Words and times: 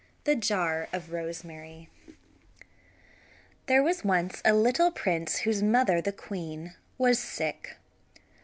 THE 0.23 0.35
JAR 0.35 0.87
OF 0.91 1.11
ROSEMARY 1.11 1.87
There 3.67 3.83
was 3.83 4.03
once 4.03 4.41
a 4.43 4.51
little 4.55 4.89
prince 4.89 5.41
whose 5.41 5.61
mother, 5.61 6.01
the 6.01 6.11
queen, 6.11 6.73
was 6.97 7.19
sick. 7.19 7.75